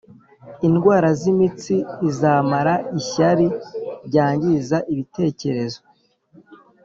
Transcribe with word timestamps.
indwara 0.67 1.09
zimitsi 1.21 1.75
izamara 2.09 2.73
ishyari 2.99 3.45
ryangiza 4.07 4.77
ibitekerezo 4.91 5.79